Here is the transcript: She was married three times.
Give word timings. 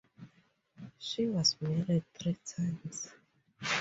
She 0.97 1.27
was 1.27 1.57
married 1.61 2.05
three 2.15 2.35
times. 2.43 3.11